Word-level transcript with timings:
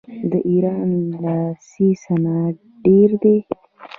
د 0.31 0.33
ایران 0.49 0.89
لاسي 1.23 1.89
صنایع 2.03 2.59
ډیر 2.85 3.09
دي. 3.23 3.37